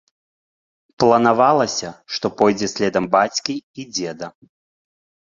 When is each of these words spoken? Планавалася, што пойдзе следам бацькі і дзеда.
Планавалася, 1.01 1.89
што 2.15 2.25
пойдзе 2.39 2.67
следам 2.73 3.05
бацькі 3.17 3.55
і 3.85 3.87
дзеда. 3.95 4.27